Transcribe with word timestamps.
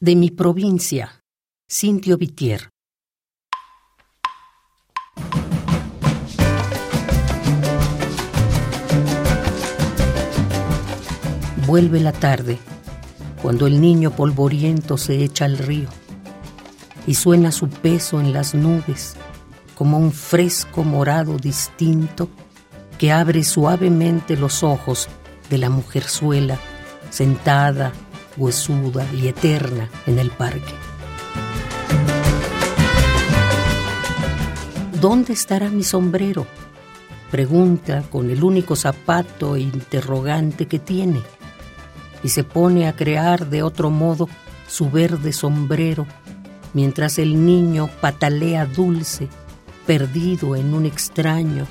De 0.00 0.14
mi 0.14 0.30
provincia, 0.30 1.24
Cintio 1.68 2.16
Vitier. 2.16 2.70
Vuelve 11.66 11.98
la 11.98 12.12
tarde, 12.12 12.58
cuando 13.42 13.66
el 13.66 13.80
niño 13.80 14.12
polvoriento 14.12 14.98
se 14.98 15.24
echa 15.24 15.46
al 15.46 15.58
río 15.58 15.88
y 17.08 17.14
suena 17.14 17.50
su 17.50 17.68
peso 17.68 18.20
en 18.20 18.32
las 18.32 18.54
nubes 18.54 19.16
como 19.74 19.98
un 19.98 20.12
fresco 20.12 20.84
morado 20.84 21.38
distinto 21.38 22.28
que 22.98 23.10
abre 23.10 23.42
suavemente 23.42 24.36
los 24.36 24.62
ojos 24.62 25.08
de 25.50 25.58
la 25.58 25.70
mujerzuela 25.70 26.56
sentada, 27.10 27.92
huesuda 28.38 29.06
y 29.12 29.28
eterna 29.28 29.90
en 30.06 30.18
el 30.18 30.30
parque. 30.30 30.74
¿Dónde 35.00 35.32
estará 35.32 35.68
mi 35.68 35.84
sombrero? 35.84 36.46
Pregunta 37.30 38.02
con 38.10 38.30
el 38.30 38.42
único 38.42 38.74
zapato 38.74 39.54
e 39.54 39.60
interrogante 39.60 40.66
que 40.66 40.78
tiene 40.78 41.20
y 42.22 42.30
se 42.30 42.42
pone 42.42 42.88
a 42.88 42.96
crear 42.96 43.48
de 43.48 43.62
otro 43.62 43.90
modo 43.90 44.28
su 44.66 44.90
verde 44.90 45.32
sombrero 45.32 46.06
mientras 46.74 47.18
el 47.18 47.44
niño 47.44 47.88
patalea 48.00 48.66
dulce, 48.66 49.28
perdido 49.86 50.56
en 50.56 50.74
un 50.74 50.86
extraño, 50.86 51.66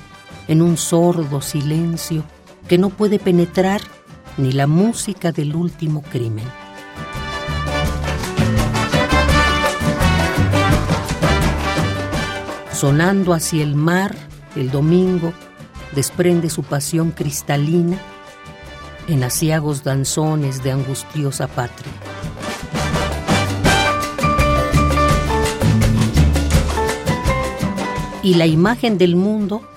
en 0.48 0.62
un 0.62 0.76
sordo 0.76 1.40
silencio 1.40 2.24
que 2.68 2.78
no 2.78 2.90
puede 2.90 3.18
penetrar 3.18 3.80
ni 4.36 4.52
la 4.52 4.66
música 4.66 5.32
del 5.32 5.54
último 5.54 6.02
crimen. 6.02 6.46
Sonando 12.78 13.34
hacia 13.34 13.64
el 13.64 13.74
mar, 13.74 14.14
el 14.54 14.70
domingo 14.70 15.32
desprende 15.96 16.48
su 16.48 16.62
pasión 16.62 17.10
cristalina 17.10 17.98
en 19.08 19.24
asiagos 19.24 19.82
danzones 19.82 20.62
de 20.62 20.70
angustiosa 20.70 21.48
patria. 21.48 21.92
Y 28.22 28.34
la 28.34 28.46
imagen 28.46 28.96
del 28.96 29.16
mundo, 29.16 29.68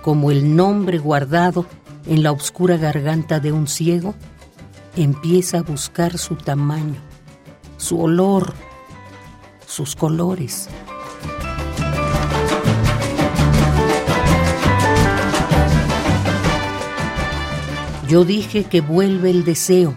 como 0.00 0.30
el 0.30 0.56
nombre 0.56 0.96
guardado 0.96 1.66
en 2.06 2.22
la 2.22 2.32
oscura 2.32 2.78
garganta 2.78 3.38
de 3.38 3.52
un 3.52 3.66
ciego, 3.66 4.14
empieza 4.96 5.58
a 5.58 5.62
buscar 5.62 6.16
su 6.16 6.36
tamaño, 6.36 7.02
su 7.76 8.00
olor, 8.00 8.54
sus 9.66 9.94
colores. 9.94 10.70
Yo 18.08 18.24
dije 18.24 18.64
que 18.64 18.80
vuelve 18.80 19.30
el 19.30 19.44
deseo, 19.44 19.96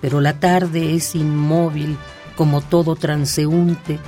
pero 0.00 0.20
la 0.20 0.40
tarde 0.40 0.94
es 0.96 1.14
inmóvil 1.14 1.96
como 2.36 2.62
todo 2.62 2.96
transeúnte 2.96 4.00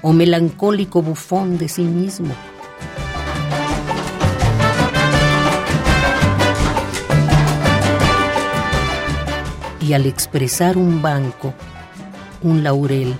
o 0.00 0.14
melancólico 0.14 1.02
bufón 1.02 1.58
de 1.58 1.68
sí 1.68 1.82
mismo. 1.82 2.34
Y 9.82 9.92
al 9.92 10.06
expresar 10.06 10.78
un 10.78 11.02
banco, 11.02 11.52
un 12.42 12.62
laurel 12.62 13.16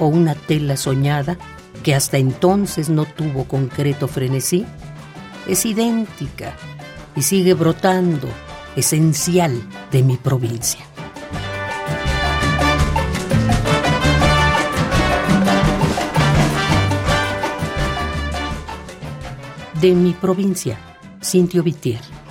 o 0.00 0.06
una 0.06 0.34
tela 0.34 0.76
soñada, 0.76 1.38
que 1.84 1.94
hasta 1.94 2.18
entonces 2.18 2.88
no 2.88 3.04
tuvo 3.04 3.44
concreto 3.44 4.08
frenesí, 4.08 4.66
es 5.46 5.64
idéntica 5.64 6.54
y 7.14 7.22
sigue 7.22 7.54
brotando, 7.54 8.28
esencial 8.76 9.60
de 9.90 10.02
mi 10.02 10.16
provincia. 10.16 10.84
De 19.80 19.92
mi 19.94 20.12
provincia, 20.12 20.78
Cintio 21.20 21.62
Vitier. 21.62 22.21